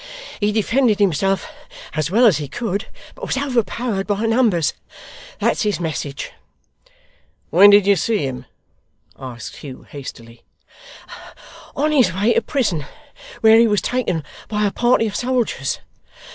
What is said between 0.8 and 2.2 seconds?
himself as